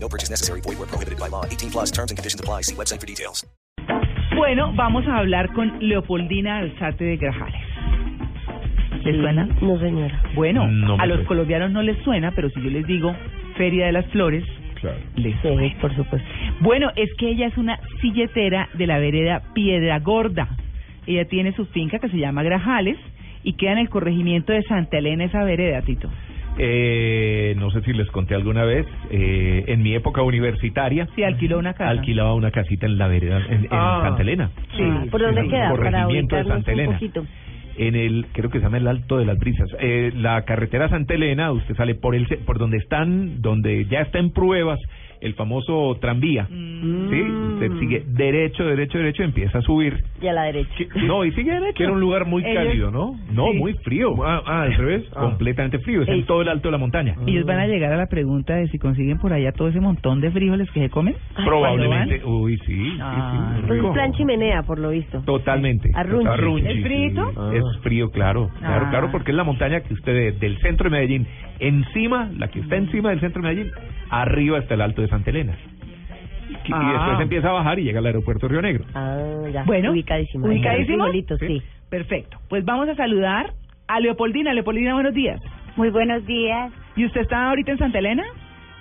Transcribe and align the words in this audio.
No 0.00 0.08
purchase 0.08 0.30
necessary. 0.30 0.60
Void 0.62 0.78
where 0.78 0.86
prohibited 0.88 1.18
by 1.18 1.28
law. 1.28 1.44
18 1.44 1.70
plus 1.70 1.90
terms 1.90 2.10
and 2.10 2.16
conditions 2.18 2.40
apply. 2.40 2.62
See 2.62 2.74
website 2.74 3.00
for 3.00 3.06
details. 3.06 3.44
Bueno, 4.36 4.72
vamos 4.76 5.06
a 5.08 5.18
hablar 5.18 5.52
con 5.52 5.78
Leopoldina 5.80 6.58
Alzate 6.58 7.04
de 7.04 7.16
Grajales. 7.16 7.60
¿Les 9.04 9.16
suena? 9.16 9.46
No, 9.60 9.78
señora. 9.80 10.22
Bueno, 10.34 10.66
No 10.68 10.96
me 10.96 11.02
a 11.02 11.06
los 11.06 11.16
suena. 11.18 11.28
colombianos 11.28 11.70
no 11.72 11.82
les 11.82 11.98
suena, 12.04 12.32
pero 12.32 12.48
si 12.50 12.62
yo 12.62 12.70
les 12.70 12.86
digo 12.86 13.14
Feria 13.56 13.86
de 13.86 13.92
las 13.92 14.06
Flores, 14.06 14.44
Claro. 14.80 14.96
les 15.16 15.34
Sí, 15.34 15.38
suena. 15.42 15.74
por 15.80 15.94
supuesto. 15.96 16.28
Bueno, 16.60 16.90
es 16.94 17.12
que 17.18 17.28
ella 17.30 17.46
es 17.46 17.56
una 17.56 17.80
silletera 18.00 18.68
de 18.74 18.86
la 18.86 18.98
vereda 18.98 19.42
Piedra 19.54 19.98
Gorda. 20.00 20.48
Ella 21.06 21.24
tiene 21.26 21.52
su 21.54 21.64
finca 21.66 21.98
que 21.98 22.08
se 22.08 22.18
llama 22.18 22.42
Grajales 22.42 22.96
y 23.42 23.54
queda 23.54 23.72
en 23.72 23.78
el 23.78 23.88
corregimiento 23.88 24.52
de 24.52 24.62
Santa 24.64 24.98
Elena 24.98 25.24
esa 25.24 25.42
vereda, 25.42 25.82
Tito. 25.82 26.10
Eh, 26.58 27.54
no 27.56 27.70
sé 27.70 27.80
si 27.82 27.92
les 27.92 28.08
conté 28.10 28.34
alguna 28.34 28.64
vez, 28.64 28.86
eh, 29.10 29.64
en 29.68 29.82
mi 29.82 29.94
época 29.94 30.22
universitaria, 30.22 31.06
Sí, 31.14 31.22
alquiló 31.22 31.58
una 31.58 31.72
casa. 31.74 31.90
alquilaba 31.90 32.34
una 32.34 32.50
casita 32.50 32.86
en 32.86 32.98
la 32.98 33.06
vereda, 33.08 33.38
en, 33.48 33.64
en 33.64 33.68
Ah. 33.70 34.00
Santa 34.02 34.22
Elena. 34.22 34.50
Sí. 34.76 34.82
Ah, 34.82 35.04
¿Por 35.10 35.20
dónde 35.20 35.40
en 35.40 35.46
el 35.46 35.50
queda? 35.52 35.70
Para 35.70 35.76
corregimiento 35.76 36.36
de 36.36 36.44
Santa 36.44 36.72
un 36.72 36.78
Elena. 36.80 36.92
poquito. 36.94 37.24
En 37.76 37.94
el, 37.94 38.26
creo 38.32 38.50
que 38.50 38.58
se 38.58 38.64
llama 38.64 38.78
el 38.78 38.88
Alto 38.88 39.18
de 39.18 39.24
las 39.24 39.38
Brisas. 39.38 39.68
Eh, 39.78 40.10
la 40.16 40.42
carretera 40.44 40.88
Santa 40.88 41.14
Elena, 41.14 41.52
usted 41.52 41.76
sale 41.76 41.94
por 41.94 42.16
el, 42.16 42.26
por 42.44 42.58
donde 42.58 42.76
están, 42.78 43.40
donde 43.40 43.84
ya 43.86 44.00
está 44.00 44.18
en 44.18 44.32
pruebas 44.32 44.80
el 45.20 45.34
famoso 45.34 45.96
tranvía. 46.00 46.44
Mm. 46.50 47.10
Sí, 47.10 47.22
usted 47.54 47.72
sigue 47.80 48.04
derecho, 48.06 48.64
derecho, 48.64 48.98
derecho, 48.98 49.22
empieza 49.22 49.58
a 49.58 49.62
subir. 49.62 50.02
Y 50.22 50.26
a 50.28 50.32
la 50.32 50.44
derecha. 50.44 50.70
No, 51.06 51.24
y 51.24 51.32
sigue 51.32 51.52
derecho. 51.52 51.74
Que 51.76 51.84
era 51.84 51.92
un 51.92 52.00
lugar 52.00 52.26
muy 52.26 52.42
Ellos- 52.44 52.54
cálido, 52.64 52.90
¿no? 52.90 53.18
No, 53.32 53.50
Sí. 53.52 53.58
muy 53.58 53.72
frío. 53.84 54.14
Ah, 54.24 54.42
ah, 54.46 54.62
al 54.62 54.74
revés. 54.74 55.04
Ah. 55.14 55.20
Completamente 55.20 55.78
frío. 55.80 56.02
Es 56.02 56.08
en 56.08 56.24
todo 56.26 56.42
el 56.42 56.48
alto 56.48 56.68
de 56.68 56.72
la 56.72 56.78
montaña. 56.78 57.14
Ellos 57.26 57.44
van 57.46 57.58
a 57.58 57.66
llegar 57.66 57.92
a 57.92 57.96
la 57.96 58.06
pregunta 58.06 58.54
de 58.56 58.68
si 58.68 58.78
consiguen 58.78 59.18
por 59.18 59.32
allá 59.32 59.52
todo 59.52 59.68
ese 59.68 59.80
montón 59.80 60.20
de 60.20 60.30
frijoles 60.30 60.70
que 60.70 60.80
se 60.80 60.90
comen. 60.90 61.14
Probablemente. 61.44 62.20
¿Cuándo 62.20 62.38
Uy, 62.38 62.56
sí. 62.58 62.64
sí, 62.66 62.90
sí, 62.92 62.98
Ah, 63.00 63.60
Pues 63.66 63.82
es 63.84 63.90
plan 63.92 64.12
chimenea, 64.12 64.62
por 64.62 64.78
lo 64.78 64.90
visto. 64.90 65.20
Totalmente. 65.22 65.90
Arrunchi. 65.94 66.28
Arrunchi, 66.28 66.68
¿Es 66.68 66.84
sí. 66.84 67.56
Es 67.56 67.64
frío, 67.82 68.10
claro. 68.10 68.50
Claro, 68.58 68.86
Ah. 68.86 68.90
claro, 68.90 69.08
porque 69.10 69.30
es 69.32 69.36
la 69.36 69.44
montaña 69.44 69.80
que 69.80 69.94
usted 69.94 70.12
de- 70.12 70.32
del 70.32 70.58
centro 70.60 70.84
de 70.90 70.96
Medellín, 70.96 71.26
encima, 71.58 72.30
la 72.36 72.48
que 72.48 72.60
está 72.60 72.76
encima 72.76 73.10
del 73.10 73.20
centro 73.20 73.42
de 73.42 73.48
Medellín, 73.48 73.72
arriba 74.10 74.58
está 74.58 74.74
el 74.74 74.80
alto 74.80 75.02
de 75.02 75.07
Santa 75.08 75.30
Elena. 75.30 75.56
Y, 76.48 76.52
y 76.70 76.72
Ah. 76.72 76.92
después 76.92 77.20
empieza 77.20 77.48
a 77.50 77.52
bajar 77.52 77.78
y 77.78 77.84
llega 77.84 77.98
al 77.98 78.06
aeropuerto 78.06 78.48
Río 78.48 78.62
Negro. 78.62 78.84
Ah, 78.94 79.18
ya. 79.52 79.64
Bueno, 79.64 79.90
ubicadísimo. 79.92 80.46
ubicadísimo. 80.46 81.06
Sí. 81.40 81.62
Perfecto. 81.90 82.38
Pues 82.48 82.64
vamos 82.64 82.88
a 82.88 82.94
saludar 82.94 83.52
a 83.86 84.00
Leopoldina. 84.00 84.52
Leopoldina, 84.54 84.94
buenos 84.94 85.14
días. 85.14 85.40
Muy 85.76 85.90
buenos 85.90 86.24
días. 86.26 86.72
¿Y 86.96 87.04
usted 87.06 87.20
está 87.22 87.48
ahorita 87.48 87.72
en 87.72 87.78
Santa 87.78 87.98
Elena? 87.98 88.24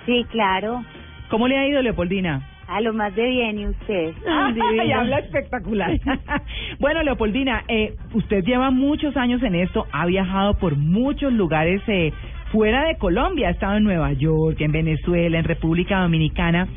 Sí, 0.05 0.25
claro. 0.31 0.83
¿Cómo 1.29 1.47
le 1.47 1.57
ha 1.57 1.67
ido, 1.67 1.81
Leopoldina? 1.81 2.41
A 2.67 2.81
lo 2.81 2.93
más 2.93 3.15
de 3.15 3.25
bien, 3.27 3.59
¿y 3.59 3.67
usted? 3.67 4.13
y 4.85 4.91
habla 4.91 5.19
espectacular. 5.19 5.91
bueno, 6.79 7.03
Leopoldina, 7.03 7.63
eh, 7.67 7.93
usted 8.13 8.43
lleva 8.43 8.71
muchos 8.71 9.15
años 9.15 9.41
en 9.43 9.55
esto, 9.55 9.85
ha 9.93 10.05
viajado 10.05 10.55
por 10.55 10.75
muchos 10.75 11.31
lugares 11.31 11.81
eh, 11.87 12.11
fuera 12.51 12.85
de 12.85 12.97
Colombia, 12.97 13.49
ha 13.49 13.51
estado 13.51 13.77
en 13.77 13.83
Nueva 13.83 14.13
York, 14.13 14.59
en 14.61 14.71
Venezuela, 14.71 15.37
en 15.37 15.43
República 15.43 16.01
Dominicana. 16.01 16.67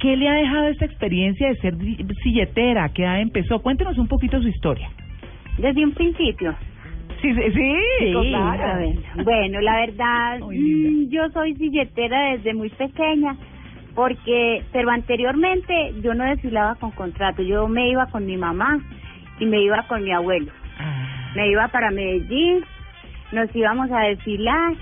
¿Qué 0.00 0.16
le 0.16 0.28
ha 0.28 0.34
dejado 0.34 0.68
esta 0.68 0.84
experiencia 0.84 1.48
de 1.48 1.56
ser 1.56 1.74
silletera? 2.22 2.88
¿Qué 2.90 3.02
edad 3.02 3.20
empezó? 3.20 3.60
Cuéntenos 3.60 3.96
un 3.96 4.08
poquito 4.08 4.40
su 4.40 4.48
historia. 4.48 4.90
Desde 5.58 5.84
un 5.84 5.92
principio. 5.92 6.54
Sí, 7.22 7.32
sí, 7.32 7.40
sí, 7.54 7.74
Sí, 8.00 8.12
claro. 8.12 8.92
Bueno, 9.24 9.60
la 9.60 9.76
verdad, 9.86 10.40
Ay, 10.50 10.58
mm, 10.58 11.10
yo 11.10 11.28
soy 11.30 11.54
silletera 11.54 12.32
desde 12.32 12.52
muy 12.52 12.68
pequeña, 12.70 13.36
porque, 13.94 14.62
pero 14.72 14.90
anteriormente 14.90 15.94
yo 16.02 16.12
no 16.14 16.24
desfilaba 16.24 16.74
con 16.74 16.90
contrato, 16.90 17.42
yo 17.42 17.68
me 17.68 17.88
iba 17.88 18.06
con 18.06 18.26
mi 18.26 18.36
mamá 18.36 18.78
y 19.38 19.46
me 19.46 19.62
iba 19.62 19.86
con 19.86 20.02
mi 20.02 20.12
abuelo. 20.12 20.52
Ah, 20.78 21.30
Me 21.36 21.48
iba 21.48 21.68
para 21.68 21.90
Medellín, 21.90 22.64
nos 23.32 23.54
íbamos 23.54 23.90
a 23.90 24.00
desfilar 24.00 24.74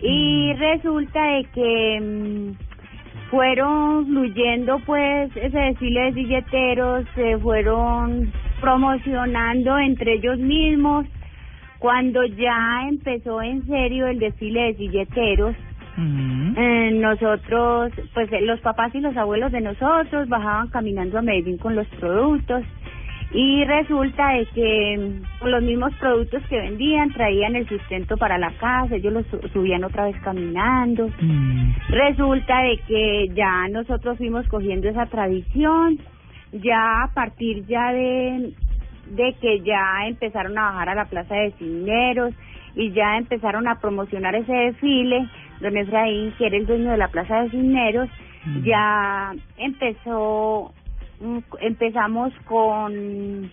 y 0.00 0.52
resulta 0.54 1.22
de 1.22 1.44
que 1.54 2.00
mm, 2.00 3.30
fueron 3.30 4.06
fluyendo 4.06 4.78
pues 4.86 5.30
ese 5.36 5.58
desfile 5.58 6.00
de 6.00 6.12
silleteros, 6.14 7.04
se 7.14 7.38
fueron 7.38 8.32
promocionando 8.60 9.78
entre 9.78 10.14
ellos 10.14 10.38
mismos. 10.38 11.06
Cuando 11.78 12.24
ya 12.24 12.88
empezó 12.88 13.40
en 13.40 13.64
serio 13.66 14.08
el 14.08 14.18
desfile 14.18 14.62
de 14.62 14.74
silleteros, 14.74 15.54
mm. 15.96 16.54
eh, 16.56 16.90
nosotros, 16.92 17.92
pues 18.14 18.28
los 18.42 18.60
papás 18.60 18.94
y 18.94 19.00
los 19.00 19.16
abuelos 19.16 19.52
de 19.52 19.60
nosotros 19.60 20.28
bajaban 20.28 20.68
caminando 20.68 21.18
a 21.18 21.22
Medellín 21.22 21.58
con 21.58 21.76
los 21.76 21.86
productos 22.00 22.64
y 23.30 23.62
resulta 23.64 24.30
de 24.30 24.46
que 24.46 24.96
mm, 24.98 25.38
con 25.40 25.50
los 25.50 25.62
mismos 25.62 25.92
productos 25.96 26.42
que 26.48 26.56
vendían 26.58 27.12
traían 27.12 27.56
el 27.56 27.68
sustento 27.68 28.16
para 28.16 28.38
la 28.38 28.50
casa, 28.52 28.96
ellos 28.96 29.12
los 29.12 29.26
su- 29.26 29.48
subían 29.52 29.84
otra 29.84 30.04
vez 30.06 30.16
caminando. 30.22 31.08
Mm. 31.20 31.72
Resulta 31.88 32.62
de 32.62 32.78
que 32.88 33.28
ya 33.34 33.68
nosotros 33.68 34.16
fuimos 34.18 34.46
cogiendo 34.48 34.88
esa 34.88 35.06
tradición, 35.06 35.98
ya 36.52 37.02
a 37.04 37.12
partir 37.14 37.66
ya 37.66 37.92
de, 37.92 38.52
de 39.10 39.34
que 39.40 39.60
ya 39.60 40.06
empezaron 40.06 40.56
a 40.56 40.62
bajar 40.70 40.88
a 40.90 40.94
la 40.94 41.04
Plaza 41.04 41.34
de 41.34 41.52
Cisneros 41.58 42.32
y 42.74 42.92
ya 42.92 43.18
empezaron 43.18 43.68
a 43.68 43.78
promocionar 43.80 44.34
ese 44.36 44.52
desfile, 44.52 45.28
don 45.60 45.76
Efraín, 45.76 46.32
que 46.38 46.46
era 46.46 46.56
el 46.56 46.66
dueño 46.66 46.90
de 46.92 46.96
la 46.96 47.08
Plaza 47.08 47.42
de 47.42 47.50
Cisneros, 47.50 48.08
Mm. 48.46 48.62
ya 48.62 49.32
empezó, 49.58 50.72
empezamos 51.60 52.32
con, 52.44 53.50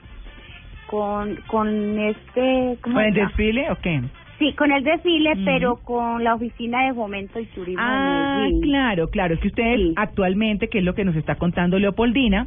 con, 0.87 1.35
con 1.47 1.99
este, 1.99 2.77
¿cómo 2.81 2.95
¿Con 2.95 3.05
el 3.05 3.13
desfile 3.13 3.71
o 3.71 3.75
qué? 3.77 4.01
Sí, 4.39 4.51
con 4.53 4.71
el 4.71 4.83
desfile, 4.83 5.33
pero 5.45 5.77
con 5.77 6.21
la 6.23 6.35
Oficina 6.35 6.85
de 6.85 6.93
Fomento 6.93 7.39
y 7.39 7.45
Turismo 7.45 7.81
Ah, 7.81 8.47
claro, 8.61 9.07
claro. 9.07 9.33
Es 9.35 9.39
que 9.39 9.47
ustedes 9.47 9.79
Sí. 9.79 9.93
actualmente, 9.95 10.67
que 10.67 10.79
es 10.79 10.83
lo 10.83 10.93
que 10.93 11.05
nos 11.05 11.15
está 11.15 11.35
contando 11.35 11.79
Leopoldina, 11.79 12.45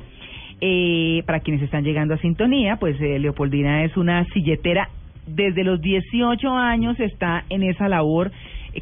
eh, 0.61 1.23
para 1.25 1.41
quienes 1.41 1.63
están 1.63 1.85
llegando 1.85 2.15
a 2.15 2.19
sintonía, 2.19 2.77
pues 2.77 3.01
eh, 3.01 3.19
Leopoldina 3.19 3.85
es 3.85 3.97
una 3.97 4.25
silletera. 4.35 4.91
Desde 5.27 5.65
los 5.65 5.81
18 5.81 6.51
años 6.51 6.99
está 7.01 7.45
en 7.49 7.63
esa 7.63 7.89
labor 7.89 8.33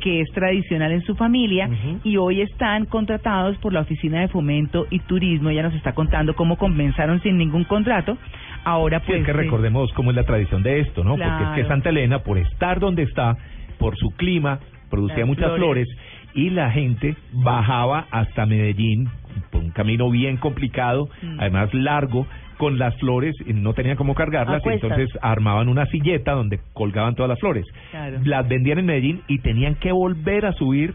que 0.00 0.20
es 0.20 0.28
tradicional 0.32 0.92
en 0.92 1.02
su 1.02 1.14
familia 1.16 1.68
y 2.04 2.16
hoy 2.16 2.40
están 2.42 2.86
contratados 2.86 3.56
por 3.58 3.72
la 3.72 3.80
Oficina 3.80 4.20
de 4.20 4.28
Fomento 4.28 4.86
y 4.90 4.98
Turismo. 5.00 5.50
Ella 5.50 5.62
nos 5.62 5.74
está 5.74 5.92
contando 5.94 6.34
cómo 6.34 6.56
comenzaron 6.56 7.20
sin 7.22 7.38
ningún 7.38 7.64
contrato. 7.64 8.16
Ahora 8.64 8.98
Sí, 9.00 9.04
pues... 9.06 9.18
es 9.20 9.24
que 9.24 9.30
eh, 9.30 9.34
recordemos 9.34 9.92
cómo 9.92 10.10
es 10.10 10.16
la 10.16 10.24
tradición 10.24 10.62
de 10.62 10.80
esto, 10.80 11.04
¿no? 11.04 11.16
Porque 11.16 11.44
es 11.44 11.50
que 11.62 11.68
Santa 11.68 11.90
Elena, 11.90 12.18
por 12.20 12.38
estar 12.38 12.80
donde 12.80 13.02
está, 13.04 13.36
por 13.78 13.96
su 13.96 14.10
clima, 14.16 14.58
producía 14.90 15.18
Las 15.18 15.26
muchas 15.28 15.54
flores. 15.56 15.86
flores. 15.88 15.88
y 16.34 16.50
la 16.50 16.70
gente 16.70 17.16
bajaba 17.32 18.06
hasta 18.10 18.44
Medellín 18.44 19.08
por 19.50 19.62
un 19.62 19.70
camino 19.70 20.10
bien 20.10 20.36
complicado, 20.36 21.08
Mm. 21.22 21.40
además 21.40 21.72
largo, 21.74 22.26
con 22.56 22.78
las 22.78 22.96
flores, 22.98 23.34
y 23.46 23.52
no 23.52 23.72
tenían 23.74 23.96
cómo 23.96 24.14
cargarlas, 24.14 24.64
A 24.64 24.70
y 24.70 24.74
entonces 24.74 25.10
armaban 25.22 25.68
una 25.68 25.86
silleta 25.86 26.32
donde 26.32 26.60
colgaban 26.72 27.14
todas 27.14 27.28
las 27.28 27.38
flores. 27.40 27.64
Claro. 27.90 28.18
Las 28.24 28.48
vendían 28.48 28.78
en 28.78 28.86
Medellín 28.86 29.20
y 29.28 29.38
tenían 29.38 29.74
que 29.76 29.92
volver 29.92 30.46
a 30.46 30.52
subir 30.52 30.94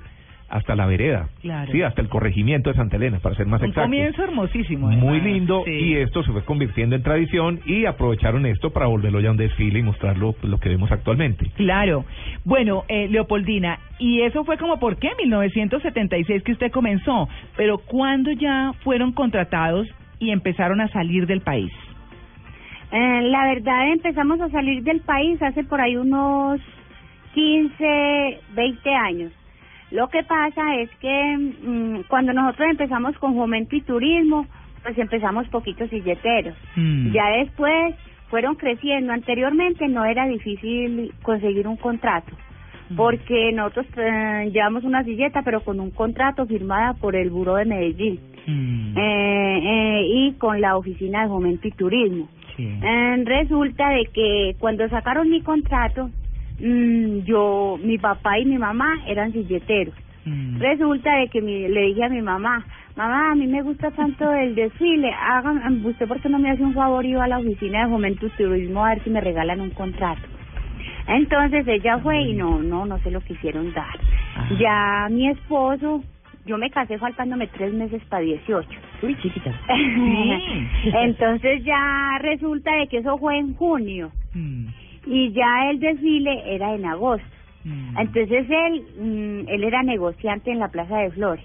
hasta 0.50 0.75
la 0.75 0.86
vereda, 0.86 1.30
Claro. 1.41 1.71
sí, 1.71 1.81
hasta 1.81 2.01
el 2.01 2.09
corregimiento 2.09 2.69
de 2.69 2.75
Santa 2.75 2.97
Elena, 2.97 3.19
para 3.19 3.36
ser 3.36 3.45
más 3.45 3.62
Un 3.62 3.69
exactos. 3.69 3.86
comienzo 3.89 4.21
hermosísimo. 4.21 4.89
Muy 4.89 5.21
lindo 5.21 5.63
Sí. 5.63 5.71
y 5.71 5.95
esto 5.95 6.24
se 6.24 6.31
fue 6.33 6.44
convirtiendo 6.44 6.94
en 6.97 7.03
tradición 7.03 7.62
y 7.65 7.86
aprovecharon 7.86 8.45
esto 8.45 8.69
para 8.71 8.88
volverlo 8.88 9.21
ya 9.21 9.31
un 9.31 9.38
desfile 9.38 9.80
y 9.80 9.83
mostrarlo 9.83 10.33
pues, 10.33 10.51
lo 10.51 10.57
que 10.59 10.68
vemos 10.68 10.91
actualmente. 10.91 11.45
Claro. 11.56 12.03
Bueno, 12.44 12.83
eh, 12.89 13.07
Leopoldina, 13.09 13.80
y 13.97 14.24
eso 14.24 14.44
fue 14.44 14.57
como 14.57 14.77
por 14.77 14.97
qué, 14.97 15.12
1976 15.19 16.44
que 16.44 16.51
usted 16.51 16.69
comenzó, 16.71 17.30
pero 17.56 17.77
¿cuándo 17.77 18.31
ya 18.33 18.74
fueron 18.83 19.13
contratados 19.13 19.88
y 20.21 20.31
empezaron 20.31 20.79
a 20.79 20.88
salir 20.88 21.27
del 21.27 21.41
país? 21.41 21.73
Eh, 22.91 23.21
la 23.23 23.47
verdad 23.47 23.91
empezamos 23.91 24.39
a 24.39 24.50
salir 24.50 24.83
del 24.83 25.01
país 25.01 25.41
hace 25.41 25.63
por 25.63 25.81
ahí 25.81 25.97
unos 25.97 26.62
15, 27.33 28.39
20 28.53 28.95
años. 28.95 29.31
Lo 29.89 30.07
que 30.07 30.23
pasa 30.23 30.75
es 30.77 30.89
que 31.01 31.38
mm, 31.38 32.03
cuando 32.07 32.31
nosotros 32.31 32.69
empezamos 32.69 33.18
con 33.18 33.35
Fomento 33.35 33.75
y 33.75 33.81
Turismo 33.81 34.45
pues 34.83 34.97
empezamos 34.97 35.47
poquitos 35.50 35.89
silleteros. 35.89 36.56
Mm. 36.75 37.12
Ya 37.12 37.29
después 37.38 37.95
fueron 38.29 38.56
creciendo. 38.56 39.13
Anteriormente 39.13 39.88
no 39.88 40.06
era 40.06 40.27
difícil 40.27 41.13
conseguir 41.21 41.67
un 41.67 41.77
contrato, 41.77 42.35
porque 42.95 43.51
nosotros 43.53 43.85
eh, 43.97 44.49
llevamos 44.53 44.83
una 44.83 45.03
silleta, 45.03 45.41
pero 45.43 45.61
con 45.61 45.79
un 45.79 45.91
contrato 45.91 46.45
firmada 46.45 46.93
por 46.93 47.15
el 47.15 47.29
Buró 47.29 47.55
de 47.55 47.65
Medellín 47.65 48.19
Mm. 48.47 48.97
eh, 48.97 49.59
eh, 49.63 50.05
y 50.07 50.31
con 50.39 50.59
la 50.61 50.75
Oficina 50.75 51.21
de 51.21 51.27
Fomento 51.27 51.67
y 51.67 51.71
Turismo. 51.71 52.27
Sí. 52.57 52.67
Eh, 52.83 53.23
resulta 53.23 53.89
de 53.89 54.05
que 54.07 54.55
cuando 54.59 54.89
sacaron 54.89 55.29
mi 55.29 55.41
contrato, 55.41 56.09
mm, 56.59 57.19
yo, 57.19 57.79
mi 57.83 57.97
papá 57.99 58.39
y 58.39 58.45
mi 58.45 58.57
mamá 58.57 58.89
eran 59.07 59.31
silleteros. 59.31 59.93
Mm. 60.25 60.57
Resulta 60.59 61.15
de 61.17 61.27
que 61.27 61.41
mi- 61.41 61.67
le 61.67 61.81
dije 61.88 62.03
a 62.03 62.09
mi 62.09 62.21
mamá, 62.21 62.65
mamá, 62.95 63.31
a 63.31 63.35
mí 63.35 63.45
me 63.47 63.61
gusta 63.61 63.91
tanto 63.91 64.31
el 64.33 64.55
desfile, 64.55 65.11
hagan, 65.13 65.85
usted 65.85 66.07
por 66.07 66.19
qué 66.19 66.29
no 66.29 66.39
me 66.39 66.49
hace 66.51 66.63
un 66.63 66.73
favor 66.73 67.05
y 67.05 67.13
va 67.13 67.25
a 67.25 67.27
la 67.27 67.39
oficina 67.39 67.83
de 67.85 67.91
Fomento 67.91 68.25
y 68.25 68.29
Turismo 68.31 68.83
a 68.85 68.89
ver 68.89 69.03
si 69.03 69.09
me 69.11 69.21
regalan 69.21 69.61
un 69.61 69.69
contrato. 69.71 70.21
Entonces 71.07 71.68
ella 71.68 72.00
fue 72.00 72.21
y 72.21 72.33
no, 72.33 72.62
no, 72.62 72.86
no 72.86 73.00
se 73.00 73.12
lo 73.12 73.21
quisieron 73.21 73.74
dar. 73.74 74.00
Ya 74.59 75.07
mi 75.09 75.27
esposo, 75.30 76.03
yo 76.45 76.57
me 76.57 76.69
casé 76.69 76.98
faltándome 76.98 77.48
tres 77.48 77.74
meses 77.74 78.01
para 78.09 78.24
18. 78.24 78.68
Uy, 79.03 79.15
chiquita. 79.21 79.53
Entonces 80.94 81.63
ya 81.63 82.18
resulta 82.21 82.74
de 82.75 82.88
que 82.88 82.98
eso 83.00 83.18
fue 83.18 83.38
en 83.38 83.53
junio 83.56 84.12
Mm. 84.33 84.68
y 85.07 85.31
ya 85.33 85.69
el 85.69 85.80
desfile 85.81 86.56
era 86.56 86.74
en 86.74 86.86
agosto. 86.86 87.27
Mm. 87.65 87.98
Entonces 88.00 88.45
él, 88.50 88.83
mm, 88.98 89.50
él 89.50 89.63
era 89.65 89.83
negociante 89.83 90.51
en 90.51 90.59
la 90.59 90.69
Plaza 90.69 90.98
de 91.00 91.12
Flores. 91.12 91.44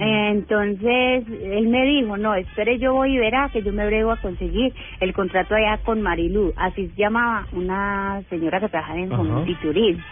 Entonces 0.00 1.24
él 1.28 1.68
me 1.68 1.84
dijo, 1.84 2.16
no, 2.16 2.34
espere, 2.34 2.78
yo 2.78 2.94
voy 2.94 3.14
y 3.14 3.18
verá 3.18 3.50
que 3.52 3.62
yo 3.62 3.72
me 3.72 3.84
brego 3.86 4.12
a 4.12 4.16
conseguir 4.16 4.72
el 5.00 5.12
contrato 5.12 5.54
allá 5.54 5.78
con 5.84 6.00
Marilú, 6.00 6.52
así 6.56 6.88
se 6.88 7.02
llamaba 7.02 7.46
una 7.52 8.22
señora 8.30 8.60
que 8.60 8.68
trabajaba 8.68 8.98
en 8.98 9.10
Turismo. 9.60 10.02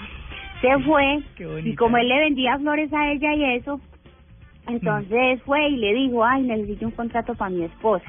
Se 0.60 0.78
fue 0.84 1.20
y 1.64 1.74
como 1.74 1.96
él 1.96 2.08
le 2.08 2.18
vendía 2.18 2.58
flores 2.58 2.92
a 2.92 3.12
ella 3.12 3.34
y 3.34 3.44
eso, 3.56 3.80
entonces 4.68 5.40
fue 5.44 5.68
y 5.68 5.76
le 5.76 5.94
dijo, 5.94 6.24
ay, 6.24 6.42
necesito 6.42 6.86
un 6.86 6.92
contrato 6.92 7.34
para 7.34 7.50
mi 7.50 7.64
esposa. 7.64 8.04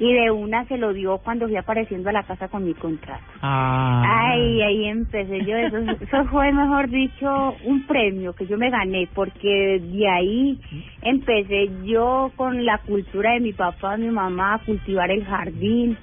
Y 0.00 0.14
de 0.14 0.30
una 0.30 0.64
se 0.64 0.78
lo 0.78 0.94
dio 0.94 1.18
cuando 1.18 1.46
fui 1.46 1.56
apareciendo 1.56 2.08
a 2.08 2.12
la 2.12 2.22
casa 2.22 2.48
con 2.48 2.64
mi 2.64 2.72
contrato. 2.72 3.22
Ah. 3.42 4.30
Ay, 4.30 4.62
ahí 4.62 4.86
empecé 4.86 5.44
yo, 5.44 5.56
eso, 5.58 5.76
eso 6.00 6.24
fue, 6.30 6.50
mejor 6.52 6.88
dicho, 6.88 7.54
un 7.66 7.86
premio 7.86 8.32
que 8.32 8.46
yo 8.46 8.56
me 8.56 8.70
gané, 8.70 9.08
porque 9.14 9.78
de 9.78 10.08
ahí 10.08 10.58
empecé 11.02 11.68
yo 11.84 12.32
con 12.36 12.64
la 12.64 12.78
cultura 12.78 13.34
de 13.34 13.40
mi 13.40 13.52
papá, 13.52 13.98
mi 13.98 14.08
mamá, 14.08 14.54
a 14.54 14.58
cultivar 14.64 15.10
el 15.10 15.22
jardín. 15.24 15.98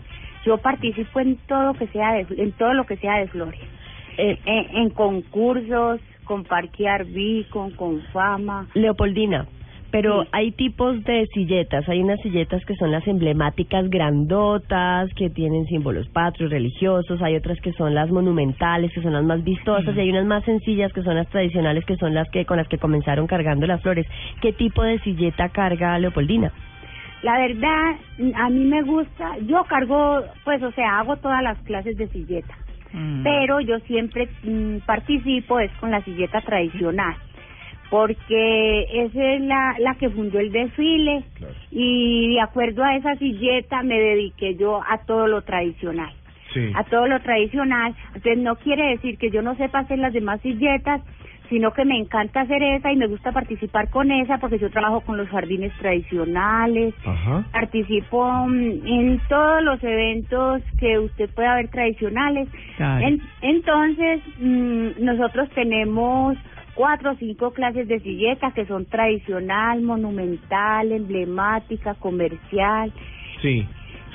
Yo 0.45 0.59
participo 0.59 1.19
en 1.19 1.37
todo 1.47 1.73
que 1.73 1.87
sea 1.87 2.13
de, 2.13 2.27
en 2.37 2.51
todo 2.51 2.73
lo 2.75 2.85
que 2.85 2.97
sea 2.97 3.17
de 3.17 3.27
flores, 3.27 3.59
Eh, 4.19 4.37
en, 4.45 4.77
en 4.77 4.89
concursos, 4.91 5.99
con 6.23 6.43
Parquear 6.43 7.05
Beacon, 7.05 7.71
con 7.71 8.01
Fama. 8.13 8.67
Leopoldina, 8.73 9.47
pero 9.97 10.21
Sí. 10.21 10.29
hay 10.31 10.51
tipos 10.51 11.03
de 11.05 11.25
silletas. 11.33 11.89
Hay 11.89 12.01
unas 12.03 12.19
silletas 12.21 12.63
que 12.65 12.75
son 12.75 12.91
las 12.91 13.07
emblemáticas 13.07 13.89
grandotas, 13.89 15.11
que 15.15 15.31
tienen 15.31 15.65
símbolos 15.65 16.07
patrios, 16.09 16.51
religiosos. 16.51 17.19
Hay 17.23 17.35
otras 17.35 17.59
que 17.61 17.73
son 17.73 17.95
las 17.95 18.11
monumentales, 18.11 18.93
que 18.93 19.01
son 19.01 19.13
las 19.13 19.23
más 19.23 19.43
vistosas. 19.43 19.95
Y 19.95 19.99
hay 19.99 20.11
unas 20.11 20.25
más 20.25 20.43
sencillas, 20.43 20.93
que 20.93 21.01
son 21.01 21.15
las 21.15 21.27
tradicionales, 21.29 21.83
que 21.83 21.97
son 21.97 22.13
las 22.13 22.29
que 22.29 22.45
con 22.45 22.57
las 22.57 22.67
que 22.67 22.77
comenzaron 22.77 23.25
cargando 23.25 23.65
las 23.65 23.81
flores. 23.81 24.05
¿Qué 24.39 24.53
tipo 24.53 24.83
de 24.83 24.99
silleta 24.99 25.49
carga 25.49 25.97
Leopoldina? 25.97 26.51
La 27.23 27.39
verdad, 27.39 27.95
a 28.35 28.49
mí 28.51 28.65
me 28.65 28.83
gusta, 28.83 29.35
yo 29.47 29.63
cargo, 29.63 30.21
pues, 30.43 30.61
o 30.61 30.71
sea, 30.73 30.99
hago 30.99 31.17
todas 31.17 31.41
las 31.41 31.57
clases 31.63 31.97
de 31.97 32.07
silleta. 32.09 32.53
Mm. 32.93 33.21
pero 33.21 33.59
yo 33.59 33.79
siempre 33.79 34.29
mm, 34.43 34.77
participo 34.85 35.59
es 35.59 35.69
con 35.73 35.91
la 35.91 36.01
silleta 36.03 36.39
tradicional 36.39 37.15
porque 37.89 38.81
esa 38.91 39.33
es 39.33 39.41
la, 39.41 39.75
la 39.79 39.95
que 39.95 40.09
fundó 40.09 40.39
el 40.39 40.51
desfile 40.51 41.23
y 41.71 42.33
de 42.33 42.41
acuerdo 42.41 42.83
a 42.83 42.95
esa 42.95 43.15
silleta 43.15 43.83
me 43.83 43.99
dediqué 43.99 44.55
yo 44.55 44.81
a 44.87 44.99
todo 45.05 45.27
lo 45.27 45.41
tradicional 45.43 46.13
Sí. 46.53 46.71
a 46.75 46.83
todo 46.85 47.07
lo 47.07 47.19
tradicional 47.21 47.93
entonces 48.15 48.37
no 48.37 48.55
quiere 48.55 48.87
decir 48.91 49.17
que 49.17 49.29
yo 49.31 49.41
no 49.41 49.55
sepa 49.57 49.79
hacer 49.79 49.99
las 49.99 50.13
demás 50.13 50.39
silletas 50.41 51.01
sino 51.49 51.71
que 51.71 51.83
me 51.85 51.97
encanta 51.97 52.41
hacer 52.41 52.61
esa 52.63 52.91
y 52.91 52.95
me 52.97 53.07
gusta 53.07 53.31
participar 53.33 53.89
con 53.89 54.11
esa 54.11 54.37
porque 54.37 54.57
yo 54.59 54.69
trabajo 54.69 55.01
con 55.01 55.17
los 55.17 55.27
jardines 55.29 55.73
tradicionales 55.77 56.93
Ajá. 57.05 57.43
participo 57.51 58.25
mm, 58.47 58.85
en 58.85 59.21
todos 59.27 59.61
los 59.63 59.81
eventos 59.83 60.61
que 60.77 60.99
usted 60.99 61.29
pueda 61.33 61.55
ver 61.55 61.67
tradicionales. 61.69 62.47
En- 62.79 63.21
entonces, 63.41 64.21
mm, 64.39 64.87
nosotros 64.99 65.49
tenemos 65.51 66.37
cuatro 66.77 67.11
o 67.11 67.15
cinco 67.15 67.51
clases 67.51 67.87
de 67.87 67.99
silleta 67.99 68.51
que 68.51 68.65
son 68.67 68.85
tradicional, 68.85 69.81
monumental, 69.81 70.91
emblemática, 70.91 71.95
comercial. 71.95 72.93
Sí. 73.41 73.65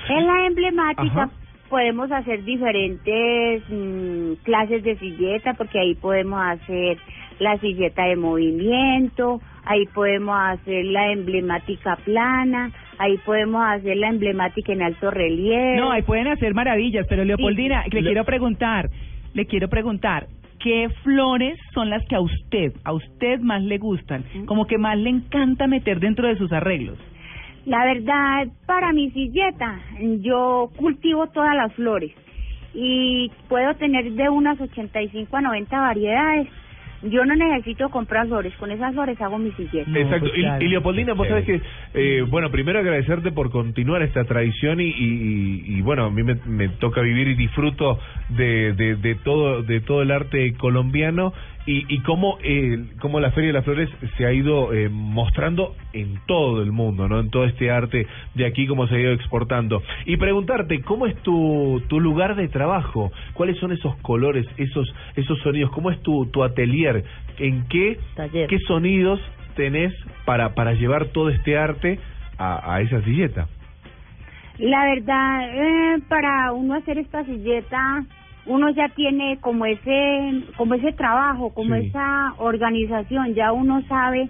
En 0.08 0.26
la 0.26 0.46
emblemática 0.46 1.22
Ajá. 1.24 1.30
podemos 1.68 2.10
hacer 2.12 2.44
diferentes 2.44 3.62
mm, 3.68 4.32
clases 4.44 4.82
de 4.84 4.96
silleta 4.96 5.54
porque 5.54 5.78
ahí 5.80 5.94
podemos 5.96 6.40
hacer 6.40 6.98
la 7.40 7.58
silleta 7.58 8.04
de 8.04 8.14
movimiento, 8.16 9.40
ahí 9.64 9.84
podemos 9.94 10.36
hacer 10.38 10.84
la 10.84 11.10
emblemática 11.10 11.96
plana, 12.04 12.70
ahí 12.98 13.16
podemos 13.24 13.64
hacer 13.66 13.96
la 13.96 14.08
emblemática 14.08 14.72
en 14.72 14.82
alto 14.82 15.10
relieve. 15.10 15.76
No, 15.76 15.90
ahí 15.90 16.02
pueden 16.02 16.28
hacer 16.28 16.54
maravillas, 16.54 17.06
pero 17.08 17.24
Leopoldina, 17.24 17.84
le 17.90 18.00
Le- 18.02 18.06
quiero 18.06 18.24
preguntar, 18.24 18.88
le 19.34 19.46
quiero 19.46 19.68
preguntar, 19.68 20.26
¿qué 20.62 20.88
flores 21.02 21.58
son 21.74 21.90
las 21.90 22.04
que 22.06 22.16
a 22.16 22.20
usted, 22.20 22.72
a 22.84 22.92
usted 22.92 23.40
más 23.40 23.62
le 23.62 23.78
gustan? 23.78 24.24
Como 24.46 24.66
que 24.66 24.78
más 24.78 24.96
le 24.96 25.10
encanta 25.10 25.66
meter 25.66 26.00
dentro 26.00 26.28
de 26.28 26.36
sus 26.36 26.52
arreglos. 26.52 26.98
La 27.66 27.84
verdad, 27.84 28.48
para 28.66 28.92
mi 28.92 29.10
silleta, 29.10 29.78
yo 30.20 30.70
cultivo 30.76 31.28
todas 31.28 31.54
las 31.54 31.72
flores 31.74 32.12
y 32.74 33.30
puedo 33.48 33.74
tener 33.74 34.10
de 34.12 34.28
unas 34.28 34.60
85 34.60 35.36
a 35.36 35.40
90 35.40 35.80
variedades. 35.80 36.48
Yo 37.02 37.24
no 37.24 37.34
necesito 37.34 37.88
comprar 37.90 38.26
flores, 38.28 38.54
con 38.56 38.70
esas 38.70 38.92
flores 38.94 39.20
hago 39.20 39.38
mi 39.38 39.50
silleta. 39.52 39.90
No, 39.90 39.98
Exacto. 39.98 40.26
pues 40.26 40.38
Y- 40.38 40.42
claro. 40.42 40.64
y, 40.64 40.68
Leopoldina, 40.68 41.12
vos 41.14 41.26
sabés 41.28 41.44
que, 41.44 41.60
eh, 41.94 42.22
bueno, 42.28 42.50
primero 42.50 42.78
agradecerte 42.78 43.32
por 43.32 43.50
continuar 43.50 44.02
esta 44.02 44.24
tradición 44.24 44.80
y, 44.80 44.84
y, 44.84 44.90
y- 44.90 45.62
y, 45.78 45.80
bueno, 45.82 46.04
a 46.06 46.10
mí 46.10 46.22
me, 46.22 46.36
me 46.46 46.68
toca 46.68 47.00
vivir 47.00 47.28
y 47.28 47.34
disfruto 47.34 47.98
de, 48.28 48.72
de, 48.74 48.96
de 48.96 49.14
todo 49.16 49.62
de 49.62 49.80
todo 49.80 50.02
el 50.02 50.10
arte 50.10 50.54
colombiano 50.54 51.32
y, 51.64 51.84
y 51.94 52.00
cómo, 52.00 52.38
eh, 52.42 52.76
cómo 53.00 53.20
la 53.20 53.30
Feria 53.30 53.48
de 53.48 53.52
las 53.52 53.64
Flores 53.64 53.88
se 54.16 54.26
ha 54.26 54.32
ido 54.32 54.72
eh, 54.74 54.88
mostrando 54.90 55.76
en 55.92 56.18
todo 56.26 56.60
el 56.60 56.72
mundo, 56.72 57.08
¿no? 57.08 57.20
En 57.20 57.30
todo 57.30 57.44
este 57.44 57.70
arte 57.70 58.06
de 58.34 58.46
aquí, 58.46 58.66
cómo 58.66 58.88
se 58.88 58.96
ha 58.96 58.98
ido 59.00 59.12
exportando. 59.12 59.80
Y 60.04 60.16
preguntarte, 60.16 60.80
¿cómo 60.82 61.06
es 61.06 61.14
tu, 61.22 61.80
tu 61.88 62.00
lugar 62.00 62.34
de 62.34 62.48
trabajo? 62.48 63.12
¿Cuáles 63.34 63.58
son 63.58 63.70
esos 63.70 63.94
colores, 63.98 64.44
esos 64.56 64.92
esos 65.14 65.38
sonidos? 65.40 65.70
¿Cómo 65.70 65.92
es 65.92 66.02
tu, 66.02 66.26
tu 66.26 66.42
atelier? 66.42 66.91
¿En 67.38 67.66
qué 67.68 67.98
Taller. 68.14 68.48
¿Qué 68.48 68.58
sonidos 68.66 69.20
tenés 69.56 69.92
para, 70.24 70.54
para 70.54 70.72
llevar 70.74 71.06
todo 71.06 71.28
este 71.30 71.56
arte 71.56 71.98
a, 72.38 72.74
a 72.74 72.80
esa 72.80 73.02
silleta? 73.02 73.46
La 74.58 74.84
verdad, 74.84 75.40
eh, 75.54 75.98
para 76.08 76.52
uno 76.52 76.74
hacer 76.74 76.98
esta 76.98 77.24
silleta, 77.24 78.04
uno 78.46 78.70
ya 78.70 78.88
tiene 78.90 79.38
como 79.40 79.64
ese, 79.66 80.42
como 80.56 80.74
ese 80.74 80.92
trabajo, 80.92 81.52
como 81.54 81.74
Sí. 81.76 81.86
esa 81.86 82.34
organización, 82.38 83.34
ya 83.34 83.52
uno 83.52 83.82
sabe, 83.88 84.28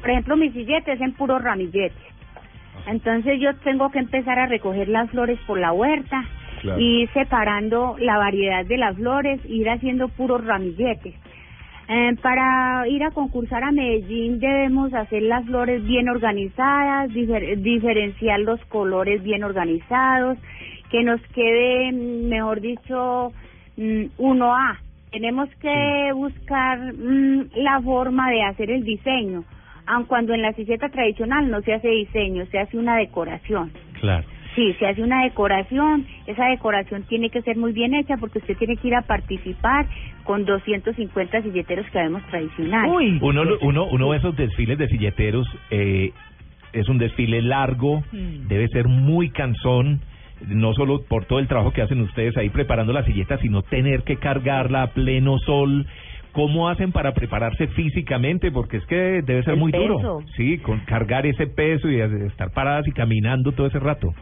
por 0.00 0.10
ejemplo, 0.10 0.36
mi 0.36 0.50
silleta 0.50 0.92
es 0.92 1.00
en 1.00 1.12
puro 1.14 1.38
ramillete. 1.38 1.94
Entonces 2.86 3.40
yo 3.40 3.54
tengo 3.58 3.90
que 3.90 3.98
empezar 3.98 4.38
a 4.38 4.46
recoger 4.46 4.88
las 4.88 5.10
flores 5.10 5.38
por 5.46 5.58
la 5.58 5.72
huerta, 5.72 6.24
Claro. 6.60 6.78
ir 6.80 7.08
separando 7.12 7.96
la 7.98 8.18
variedad 8.18 8.64
de 8.66 8.76
las 8.76 8.96
flores, 8.96 9.40
ir 9.48 9.68
haciendo 9.70 10.08
puros 10.08 10.44
ramilletes. 10.44 11.14
Eh, 11.92 12.14
para 12.22 12.86
ir 12.86 13.02
a 13.02 13.10
concursar 13.10 13.64
a 13.64 13.72
Medellín 13.72 14.38
debemos 14.38 14.94
hacer 14.94 15.22
las 15.24 15.44
flores 15.44 15.82
bien 15.84 16.08
organizadas, 16.08 17.10
difer- 17.10 17.56
diferenciar 17.56 18.38
los 18.40 18.64
colores 18.66 19.20
bien 19.24 19.42
organizados, 19.42 20.38
que 20.88 21.02
nos 21.02 21.20
quede, 21.34 21.90
mm, 21.90 22.28
mejor 22.28 22.60
dicho, 22.60 23.32
mm, 23.76 24.04
1A. 24.18 24.78
Tenemos 25.10 25.48
que 25.56 26.12
buscar 26.14 26.78
mm, 26.94 27.50
la 27.56 27.80
forma 27.80 28.30
de 28.30 28.44
hacer 28.44 28.70
el 28.70 28.84
diseño, 28.84 29.42
aun 29.86 30.04
cuando 30.04 30.32
en 30.32 30.42
la 30.42 30.52
silleta 30.52 30.90
tradicional 30.90 31.50
no 31.50 31.60
se 31.62 31.74
hace 31.74 31.88
diseño, 31.88 32.46
se 32.52 32.60
hace 32.60 32.78
una 32.78 32.98
decoración. 32.98 33.72
Claro. 33.98 34.28
Sí, 34.54 34.74
se 34.78 34.86
hace 34.86 35.02
una 35.02 35.22
decoración, 35.22 36.06
esa 36.26 36.46
decoración 36.46 37.04
tiene 37.04 37.30
que 37.30 37.42
ser 37.42 37.56
muy 37.56 37.72
bien 37.72 37.94
hecha 37.94 38.16
porque 38.16 38.38
usted 38.38 38.56
tiene 38.56 38.76
que 38.76 38.88
ir 38.88 38.94
a 38.94 39.02
participar 39.02 39.86
con 40.24 40.44
250 40.44 41.42
silleteros 41.42 41.86
que 41.90 41.98
vemos 41.98 42.22
tradicionales. 42.26 42.92
Uy, 42.92 43.18
Uno, 43.22 43.42
uno, 43.60 43.86
uno 43.86 44.08
ve 44.08 44.16
esos 44.18 44.36
desfiles 44.36 44.78
de 44.78 44.88
silleteros 44.88 45.46
eh, 45.70 46.12
es 46.72 46.88
un 46.88 46.98
desfile 46.98 47.42
largo, 47.42 48.02
Mm. 48.12 48.48
debe 48.48 48.68
ser 48.68 48.86
muy 48.88 49.30
cansón, 49.30 50.00
no 50.46 50.72
solo 50.74 51.02
por 51.02 51.26
todo 51.26 51.38
el 51.38 51.48
trabajo 51.48 51.72
que 51.72 51.82
hacen 51.82 52.00
ustedes 52.00 52.36
ahí 52.36 52.48
preparando 52.48 52.92
la 52.92 53.04
silleta, 53.04 53.38
sino 53.38 53.62
tener 53.62 54.02
que 54.02 54.16
cargarla 54.16 54.82
a 54.82 54.86
pleno 54.88 55.38
sol. 55.38 55.86
¿Cómo 56.32 56.68
hacen 56.68 56.92
para 56.92 57.12
prepararse 57.12 57.66
físicamente? 57.68 58.52
Porque 58.52 58.76
es 58.76 58.86
que 58.86 59.20
debe 59.22 59.42
ser 59.42 59.54
El 59.54 59.60
muy 59.60 59.72
duro. 59.72 60.20
Sí, 60.36 60.58
con 60.58 60.78
cargar 60.80 61.26
ese 61.26 61.48
peso 61.48 61.90
y 61.90 62.00
estar 62.00 62.52
paradas 62.52 62.86
y 62.86 62.92
caminando 62.92 63.50
todo 63.50 63.66
ese 63.66 63.80
rato. 63.80 64.14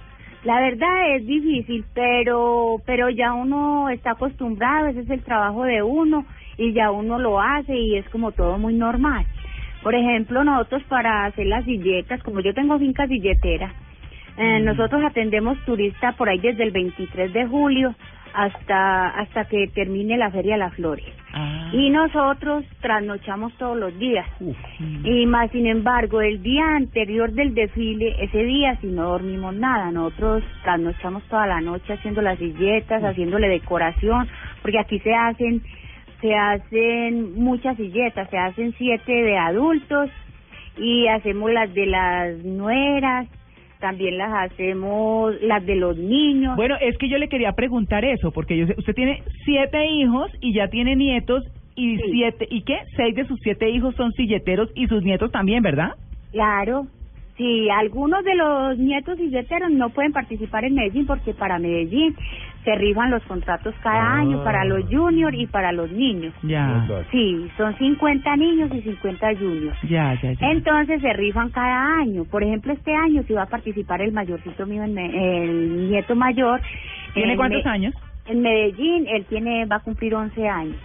La 0.45 0.61
verdad 0.61 1.17
es 1.17 1.27
difícil, 1.27 1.85
pero 1.95 2.81
pero 2.87 3.11
ya 3.11 3.35
uno 3.35 3.89
está 3.89 4.13
acostumbrado, 4.13 4.87
ese 4.87 5.01
es 5.01 5.11
el 5.11 5.23
trabajo 5.23 5.65
de 5.65 5.83
uno 5.83 6.25
y 6.57 6.73
ya 6.73 6.91
uno 6.91 7.19
lo 7.19 7.41
hace 7.41 7.77
y 7.77 7.97
es 7.97 8.09
como 8.11 8.33
todo 8.33 8.57
muy 8.57 8.75
normal. 8.75 9.27
Por 9.83 9.95
ejemplo, 9.95 10.45
nosotros 10.45 10.83
para 10.89 11.25
hacer 11.25 11.47
las 11.47 11.65
silletas, 11.65 12.23
como 12.23 12.41
yo 12.41 12.55
tengo 12.55 12.79
finca 12.79 13.07
silletera, 13.07 13.73
eh, 14.37 14.61
nosotros 14.61 15.03
atendemos 15.05 15.59
turistas 15.65 16.15
por 16.15 16.29
ahí 16.29 16.39
desde 16.39 16.63
el 16.63 16.71
23 16.71 17.33
de 17.33 17.47
julio 17.47 17.95
hasta 18.35 19.09
hasta 19.11 19.45
que 19.47 19.69
termine 19.69 20.17
la 20.17 20.31
Feria 20.31 20.55
de 20.55 20.59
las 20.59 20.75
Flores. 20.75 21.07
Ah. 21.33 21.71
Y 21.73 21.91
nosotros 21.91 22.65
trasnochamos 22.81 23.53
todos 23.59 23.77
los 23.77 23.97
días. 23.99 24.27
Y 25.05 25.27
más, 25.27 25.51
sin 25.51 25.67
embargo, 25.67 26.21
el 26.21 26.43
día 26.43 26.65
anterior 26.77 27.33
del 27.33 27.55
desfile, 27.55 28.17
ese 28.23 28.45
día 28.45 28.77
si 28.81 28.87
no 28.89 29.11
dormimos 29.11 29.55
nada, 29.55 29.91
nosotros 29.91 30.43
trasnochamos 30.63 31.23
toda 31.25 31.47
la 31.47 31.61
noche 31.61 31.93
haciendo 31.93 32.23
las 32.23 32.39
silletas, 32.39 33.03
haciéndole 33.03 33.49
decoración, 33.49 34.29
porque 34.63 34.79
aquí 34.79 34.99
se 35.01 35.15
hacen, 35.15 35.63
se 36.21 36.35
hacen 36.35 37.35
muchas 37.35 37.77
silletas, 37.77 38.29
se 38.31 38.39
hacen 38.39 38.75
siete 38.79 39.13
de 39.13 39.37
adultos 39.37 40.11
y 40.79 41.09
hacemos 41.09 41.53
las 41.53 41.73
de 41.75 41.87
las 41.87 42.39
nueras, 42.45 43.29
también 43.81 44.19
las 44.19 44.51
hacemos 44.51 45.35
las 45.43 45.65
de 45.65 45.77
los 45.77 45.97
niños. 45.97 46.57
Bueno, 46.57 46.77
es 46.81 46.97
que 46.99 47.09
yo 47.09 47.19
le 47.19 47.29
quería 47.29 47.53
preguntar 47.53 48.05
eso, 48.05 48.31
porque 48.33 48.57
yo 48.57 48.67
sé, 48.67 48.75
usted 48.79 48.95
tiene 48.95 49.23
siete 49.45 49.87
hijos 49.87 50.31
y 50.41 50.53
ya 50.55 50.69
tiene 50.69 50.97
nietos 50.97 51.45
y 51.77 51.97
Sí. 51.97 52.03
siete, 52.11 52.47
¿y 52.51 52.63
qué? 52.63 52.79
Seis 52.97 53.15
de 53.15 53.27
sus 53.27 53.39
siete 53.43 53.71
hijos 53.71 53.95
son 53.95 54.13
silleteros 54.13 54.69
y 54.75 54.87
sus 54.89 55.03
nietos 55.03 55.31
también, 55.31 55.63
¿verdad? 55.63 55.93
Claro, 56.33 56.87
sí, 57.39 57.71
algunos 57.71 58.23
de 58.25 58.35
los 58.35 58.77
nietos 58.79 59.17
silleteros 59.17 59.71
no 59.71 59.89
pueden 59.91 60.13
participar 60.13 60.65
en 60.67 60.75
Medellín 60.75 61.07
porque 61.07 61.33
para 61.33 61.59
Medellín 61.59 62.15
se 62.65 62.75
rifan 62.75 63.11
los 63.11 63.23
contratos 63.23 63.75
cada 63.83 64.03
Ah. 64.03 64.19
año 64.19 64.45
para 64.45 64.65
los 64.67 64.85
juniors 64.91 65.35
y 65.39 65.47
para 65.47 65.73
los 65.73 65.91
niños. 65.91 66.35
Ya, 66.43 66.87
Sí, 67.11 67.49
son 67.57 67.75
50 67.79 68.37
niños 68.37 68.71
y 68.75 68.83
50 68.83 69.29
juniors. 69.37 69.79
ya, 69.89 70.19
ya, 70.23 70.33
ya. 70.33 70.51
Entonces 70.51 71.01
se 71.01 71.13
rifan 71.15 71.49
cada 71.51 71.97
año. 72.01 72.25
Por 72.27 72.43
ejemplo, 72.45 72.75
este 72.75 72.95
año 72.95 73.23
sí 73.27 73.33
va 73.33 73.45
a 73.45 73.47
participar 73.47 74.03
el 74.03 74.13
mayorcito 74.13 74.67
mío, 74.67 74.83
en 74.83 74.93
Me- 74.95 75.45
el 75.45 75.89
nieto 75.91 76.15
mayor. 76.15 76.61
¿Tiene 77.15 77.33
en 77.33 77.37
cuántos 77.39 77.65
Me- 77.65 77.71
años? 77.71 77.95
En 78.27 78.43
Medellín, 78.43 79.07
él 79.09 79.25
tiene 79.25 79.65
va 79.65 79.77
a 79.77 79.81
cumplir 79.81 80.15
11 80.15 80.47
años. 80.47 80.77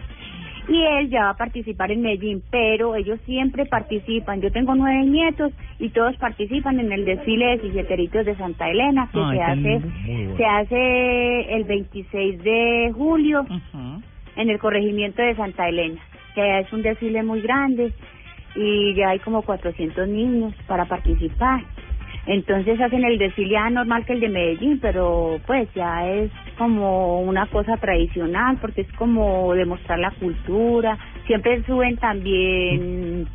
Y 0.67 0.81
él 0.81 1.09
ya 1.09 1.23
va 1.25 1.29
a 1.31 1.37
participar 1.37 1.91
en 1.91 2.01
Medellín, 2.01 2.41
pero 2.49 2.95
ellos 2.95 3.19
siempre 3.25 3.65
participan. 3.65 4.39
Yo 4.41 4.51
tengo 4.51 4.73
nueve 4.75 5.03
nietos 5.05 5.51
y 5.77 5.89
todos 5.89 6.15
participan 6.17 6.79
en 6.79 6.91
el 6.91 7.03
desfile 7.03 7.57
de 7.57 7.59
silleteritos 7.61 8.25
de 8.25 8.35
Santa 8.35 8.69
Elena, 8.69 9.09
que 9.11 9.19
Ay, 9.21 9.37
se 9.37 9.43
hace 9.43 9.79
bueno. 9.79 10.37
se 10.37 10.45
hace 10.45 11.55
el 11.55 11.63
26 11.65 12.43
de 12.43 12.91
julio 12.95 13.45
en 14.37 14.49
el 14.49 14.57
corregimiento 14.59 15.21
de 15.21 15.35
Santa 15.35 15.67
Elena, 15.67 15.99
que 16.33 16.59
es 16.59 16.71
un 16.71 16.81
desfile 16.81 17.23
muy 17.23 17.41
grande 17.41 17.91
y 18.55 18.93
ya 18.95 19.09
hay 19.09 19.19
como 19.19 19.41
400 19.41 20.07
niños 20.07 20.53
para 20.67 20.85
participar. 20.85 21.61
Entonces 22.25 22.79
hacen 22.79 23.03
el 23.03 23.17
desfile 23.17 23.51
ya 23.51 23.69
normal 23.69 24.05
que 24.05 24.13
el 24.13 24.21
de 24.21 24.29
Medellín, 24.29 24.79
pero 24.81 25.39
pues 25.45 25.67
ya 25.73 26.07
es 26.07 26.31
como 26.57 27.21
una 27.21 27.47
cosa 27.47 27.77
tradicional 27.77 28.57
porque 28.61 28.81
es 28.81 28.91
como 28.93 29.53
demostrar 29.53 29.99
la 29.99 30.11
cultura. 30.11 30.97
Siempre 31.27 31.63
suben 31.63 31.97
también, 31.97 33.27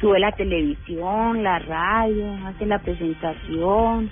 sube 0.00 0.18
la 0.18 0.32
televisión, 0.32 1.42
la 1.42 1.58
radio, 1.60 2.26
hacen 2.46 2.68
la 2.68 2.78
presentación 2.80 4.10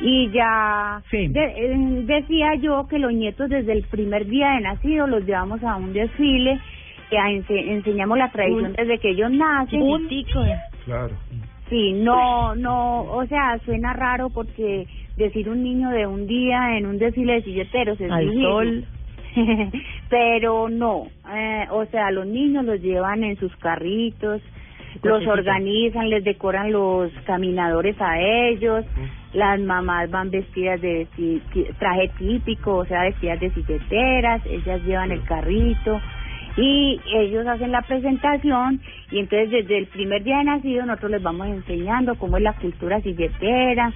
y 0.00 0.30
ya 0.30 1.00
Sí. 1.10 1.28
de- 1.28 1.44
eh, 1.44 2.02
decía 2.04 2.54
yo 2.56 2.86
que 2.86 2.98
los 2.98 3.12
nietos 3.12 3.48
desde 3.48 3.72
el 3.72 3.84
primer 3.84 4.26
día 4.26 4.50
de 4.50 4.60
nacido 4.60 5.06
los 5.06 5.24
llevamos 5.24 5.62
a 5.64 5.76
un 5.76 5.92
desfile 5.92 6.60
que 7.08 7.18
a 7.18 7.28
ense- 7.30 7.68
enseñamos 7.70 8.18
la 8.18 8.30
tradición 8.30 8.66
Un- 8.66 8.72
desde 8.74 8.98
que 8.98 9.10
ellos 9.10 9.30
nacen 9.30 9.80
Chiquitico. 9.80 10.40
Claro. 10.84 11.14
sí 11.70 11.92
no 11.94 12.54
no 12.54 13.00
o 13.02 13.24
sea 13.26 13.58
suena 13.64 13.92
raro 13.92 14.28
porque 14.30 14.86
decir 15.16 15.48
un 15.48 15.62
niño 15.62 15.90
de 15.90 16.06
un 16.06 16.26
día 16.26 16.76
en 16.76 16.86
un 16.86 16.98
desfile 16.98 17.34
de 17.34 17.42
silleteros 17.42 18.00
es 18.00 18.10
Al 18.10 18.20
difícil. 18.24 18.42
sol. 18.42 18.84
pero 20.08 20.68
no 20.68 21.08
eh, 21.30 21.66
o 21.70 21.84
sea 21.86 22.10
los 22.10 22.26
niños 22.26 22.64
los 22.64 22.80
llevan 22.80 23.22
en 23.22 23.36
sus 23.36 23.54
carritos 23.56 24.40
los 25.02 25.26
organizan, 25.26 26.10
les 26.10 26.24
decoran 26.24 26.72
los 26.72 27.10
caminadores 27.26 27.96
a 28.00 28.20
ellos, 28.20 28.84
las 29.32 29.60
mamás 29.60 30.10
van 30.10 30.30
vestidas 30.30 30.80
de 30.80 31.06
traje 31.78 32.10
típico, 32.18 32.76
o 32.76 32.84
sea, 32.86 33.02
vestidas 33.02 33.40
de 33.40 33.50
silleteras, 33.50 34.42
ellas 34.46 34.82
llevan 34.84 35.10
el 35.10 35.22
carrito 35.24 36.00
y 36.56 36.98
ellos 37.14 37.46
hacen 37.46 37.70
la 37.72 37.82
presentación 37.82 38.80
y 39.10 39.18
entonces 39.18 39.50
desde 39.50 39.78
el 39.78 39.86
primer 39.86 40.24
día 40.24 40.38
de 40.38 40.44
nacido 40.44 40.86
nosotros 40.86 41.10
les 41.12 41.22
vamos 41.22 41.48
enseñando 41.48 42.14
cómo 42.16 42.38
es 42.38 42.42
la 42.42 42.54
cultura 42.54 43.00
silletera. 43.02 43.92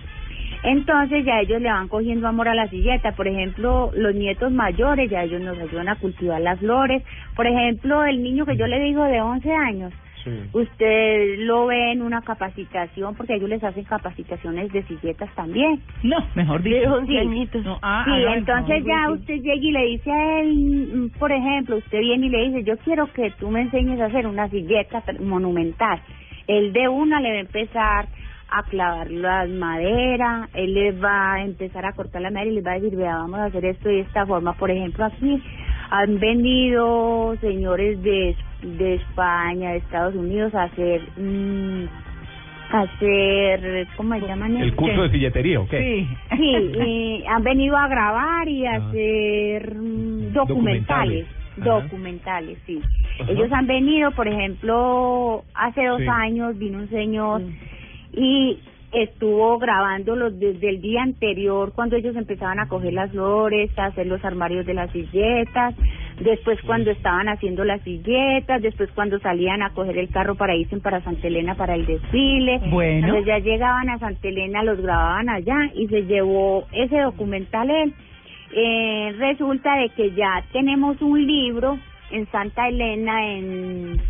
Entonces 0.62 1.24
ya 1.24 1.40
ellos 1.40 1.60
le 1.62 1.70
van 1.70 1.88
cogiendo 1.88 2.28
amor 2.28 2.48
a 2.48 2.54
la 2.54 2.68
silleta. 2.68 3.12
Por 3.12 3.26
ejemplo, 3.28 3.90
los 3.94 4.14
nietos 4.14 4.52
mayores 4.52 5.08
ya 5.10 5.22
ellos 5.24 5.40
nos 5.40 5.58
ayudan 5.58 5.88
a 5.88 5.96
cultivar 5.96 6.40
las 6.40 6.58
flores. 6.58 7.02
Por 7.34 7.46
ejemplo, 7.46 8.04
el 8.04 8.22
niño 8.22 8.44
que 8.44 8.56
yo 8.56 8.66
le 8.66 8.78
digo 8.80 9.04
de 9.04 9.20
11 9.20 9.52
años, 9.52 9.92
Sí. 10.22 10.30
usted 10.52 11.38
lo 11.38 11.64
ve 11.68 11.92
en 11.92 12.02
una 12.02 12.20
capacitación, 12.20 13.14
porque 13.14 13.36
ellos 13.36 13.48
les 13.48 13.64
hacen 13.64 13.84
capacitaciones 13.84 14.70
de 14.70 14.82
silletas 14.82 15.34
también. 15.34 15.80
No, 16.02 16.18
mejor 16.34 16.62
De 16.62 16.78
dicho. 16.78 16.92
11 16.92 17.18
añitos. 17.18 17.64
No, 17.64 17.78
ah, 17.80 18.02
sí, 18.04 18.10
ah, 18.28 18.34
entonces 18.36 18.82
no, 18.82 18.86
ya 18.86 19.06
sí. 19.06 19.12
usted 19.14 19.34
llega 19.36 19.54
y 19.54 19.72
le 19.72 19.84
dice 19.86 20.12
a 20.12 20.40
él, 20.40 20.88
mm, 20.94 21.18
por 21.18 21.32
ejemplo, 21.32 21.76
usted 21.78 22.00
viene 22.00 22.26
y 22.26 22.28
le 22.28 22.48
dice, 22.50 22.64
yo 22.64 22.76
quiero 22.84 23.10
que 23.14 23.30
tú 23.40 23.50
me 23.50 23.62
enseñes 23.62 23.98
a 23.98 24.06
hacer 24.06 24.26
una 24.26 24.46
silleta 24.50 25.02
monumental. 25.20 25.98
Él 26.46 26.74
de 26.74 26.86
una 26.88 27.18
le 27.20 27.30
va 27.30 27.36
a 27.36 27.40
empezar 27.40 28.08
a 28.50 28.62
clavar 28.64 29.11
las 29.11 29.49
maderas, 29.49 30.49
él 30.54 30.75
les 30.75 31.02
va 31.02 31.35
a 31.35 31.45
empezar 31.45 31.85
a 31.87 31.92
cortar 31.92 32.23
la 32.23 32.30
madera 32.30 32.50
y 32.50 32.54
les 32.54 32.66
va 32.66 32.73
a 32.73 32.80
decir, 32.80 32.97
vea, 32.97 33.16
vamos 33.16 33.38
a 33.40 33.45
hacer 33.45 33.64
esto 33.64 33.88
de 33.88 34.00
esta 34.00 34.26
forma. 34.26 34.52
Por 34.54 34.71
ejemplo, 34.71 35.04
aquí 35.04 35.42
han 35.90 36.19
venido 36.19 37.37
señores 37.40 38.02
de, 38.02 38.35
de 38.62 38.95
España, 38.95 39.71
de 39.73 39.78
Estados 39.78 40.14
Unidos 40.14 40.54
a 40.54 40.64
hacer, 40.64 41.00
mm, 41.16 41.85
a 42.73 42.80
hacer, 42.83 43.87
¿cómo 43.97 44.14
se 44.19 44.26
llaman? 44.26 44.57
¿El 44.57 44.75
curso 44.75 45.02
de 45.02 45.11
silletería 45.11 45.61
o 45.61 45.69
qué? 45.69 46.07
Sí. 46.30 46.37
Sí, 46.37 46.73
y 46.87 47.25
han 47.26 47.42
venido 47.42 47.76
a 47.76 47.88
grabar 47.88 48.49
y 48.49 48.66
a 48.66 48.73
Ah. 48.73 48.88
hacer 48.88 49.75
mm, 49.76 50.33
Documentales. 50.33 51.26
documentales. 51.57 52.57
Ajá. 52.59 52.66
Sí. 52.66 52.80
Ajá. 53.21 53.33
Ellos 53.33 53.52
han 53.52 53.66
venido, 53.66 54.11
por 54.12 54.28
ejemplo, 54.28 55.42
hace 55.54 55.85
dos 55.87 56.00
Sí. 56.00 56.07
años 56.09 56.57
vino 56.59 56.78
un 56.78 56.88
señor 56.88 57.42
y 58.12 58.58
estuvo 58.92 59.58
grabándolos 59.58 60.38
desde 60.38 60.68
el 60.68 60.80
día 60.80 61.02
anterior 61.02 61.72
cuando 61.74 61.96
ellos 61.96 62.16
empezaban 62.16 62.58
a 62.58 62.68
coger 62.68 62.92
las 62.92 63.10
flores, 63.12 63.70
a 63.78 63.86
hacer 63.86 64.06
los 64.06 64.24
armarios 64.24 64.66
de 64.66 64.74
las 64.74 64.90
silletas, 64.90 65.74
después 66.20 66.60
cuando 66.62 66.90
estaban 66.90 67.28
haciendo 67.28 67.64
las 67.64 67.80
silletas, 67.82 68.60
después 68.62 68.90
cuando 68.94 69.18
salían 69.20 69.62
a 69.62 69.70
coger 69.70 69.96
el 69.98 70.08
carro 70.08 70.34
para 70.34 70.56
irse 70.56 70.76
para 70.78 71.02
Santa 71.02 71.28
Elena 71.28 71.54
para 71.54 71.74
el 71.74 71.86
desfile. 71.86 72.60
Bueno. 72.70 73.06
Entonces 73.06 73.26
ya 73.26 73.38
llegaban 73.38 73.88
a 73.90 73.98
Santa 73.98 74.28
Elena, 74.28 74.62
los 74.64 74.80
grababan 74.80 75.28
allá 75.28 75.70
y 75.74 75.86
se 75.86 76.02
llevó 76.02 76.66
ese 76.72 76.98
documental 76.98 77.70
él. 77.70 77.94
Eh, 78.52 79.14
resulta 79.18 79.76
de 79.76 79.90
que 79.90 80.10
ya 80.12 80.42
tenemos 80.52 81.00
un 81.00 81.24
libro 81.24 81.78
en 82.10 82.26
Santa 82.32 82.66
Elena 82.68 83.32
en, 83.32 84.00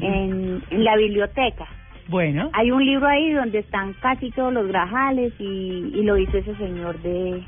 en, 0.00 0.62
en 0.70 0.84
la 0.84 0.96
biblioteca. 0.96 1.66
Bueno. 2.08 2.50
Hay 2.52 2.70
un 2.70 2.84
libro 2.84 3.06
ahí 3.06 3.32
donde 3.32 3.58
están 3.58 3.94
casi 3.94 4.30
todos 4.30 4.52
los 4.52 4.68
grajales 4.68 5.32
y, 5.38 5.92
y 5.94 6.02
lo 6.02 6.16
hizo 6.16 6.38
ese 6.38 6.54
señor 6.56 7.00
de, 7.02 7.42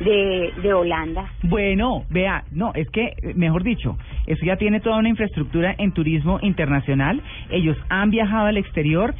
de, 0.00 0.52
de 0.62 0.72
Holanda. 0.72 1.26
Bueno, 1.42 2.04
vea, 2.10 2.44
no, 2.50 2.72
es 2.74 2.88
que, 2.90 3.12
mejor 3.34 3.62
dicho, 3.62 3.96
eso 4.26 4.44
ya 4.44 4.56
tiene 4.56 4.80
toda 4.80 4.98
una 4.98 5.08
infraestructura 5.08 5.74
en 5.76 5.92
turismo 5.92 6.38
internacional. 6.42 7.20
Ellos 7.50 7.76
han 7.90 8.10
viajado 8.10 8.46
al 8.46 8.56
exterior, 8.56 9.14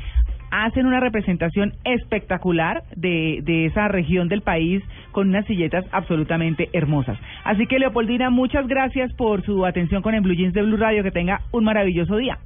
hacen 0.50 0.87
una 0.87 1.00
representación 1.00 1.75
espectacular 1.85 2.85
de, 2.97 3.40
de 3.43 3.67
esa 3.67 3.88
región 3.88 4.28
del 4.28 4.40
país 4.40 4.83
con 5.12 5.28
unas 5.28 5.45
silletas 5.47 5.85
absolutamente 5.93 6.71
hermosas. 6.73 7.19
Así 7.45 7.67
que, 7.67 7.78
Leopoldina, 7.78 8.31
muchas 8.31 8.67
gracias 8.67 9.12
por 9.12 9.43
su 9.45 9.67
atención 9.67 10.00
con 10.00 10.14
el 10.14 10.23
Blue 10.23 10.35
Jeans 10.35 10.55
de 10.55 10.62
Blue 10.62 10.78
Radio. 10.78 11.02
Que 11.02 11.11
tenga 11.11 11.40
un 11.52 11.64
maravilloso 11.64 12.17
día. 12.17 12.38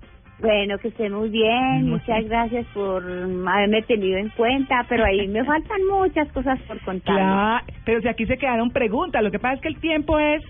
Bueno, 0.43 0.77
que 0.79 0.89
esté 0.89 1.09
muy 1.09 1.29
bien, 1.29 1.89
muchas 1.89 2.25
gracias 2.29 2.67
por 2.75 3.03
haberme 3.47 3.83
tenido 3.83 4.19
en 4.19 4.29
cuenta, 4.31 4.85
pero 4.89 5.05
ahí 5.05 5.29
me 5.29 5.45
faltan 5.47 5.79
muchas 5.89 6.27
cosas 6.33 6.59
por 6.67 6.81
contar. 6.81 7.15
Claro, 7.15 7.65
pero 7.85 8.01
si 8.01 8.09
aquí 8.09 8.27
se 8.27 8.37
quedaron 8.37 8.71
preguntas, 8.73 9.23
lo 9.23 9.31
que 9.31 9.39
pasa 9.39 9.55
es 9.55 9.61
que 9.61 9.69
el 9.69 9.77
tiempo 9.79 10.19
es, 10.19 10.43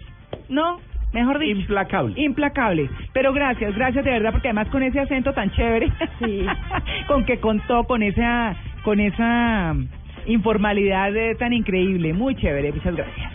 no, 0.49 0.79
mejor 1.13 1.39
dicho, 1.39 1.61
Implacable. 1.61 2.15
implacable. 2.21 2.89
Pero 3.13 3.35
gracias, 3.35 3.75
gracias 3.77 4.03
de 4.05 4.11
verdad, 4.13 4.33
porque 4.33 4.49
además 4.49 4.69
con 4.69 4.83
ese 4.83 4.99
acento 5.01 5.35
tan 5.35 5.51
chévere, 5.51 5.93
Sí. 6.21 6.47
con 7.07 7.25
que 7.27 7.39
contó, 7.39 7.85
con 7.85 8.03
esa, 8.03 8.57
con 8.85 8.99
esa 8.99 9.75
informalidad 10.25 11.15
eh, 11.15 11.35
tan 11.35 11.53
increíble, 11.53 12.15
muy 12.15 12.35
chévere, 12.37 12.73
muchas 12.73 12.97
gracias. 12.97 13.33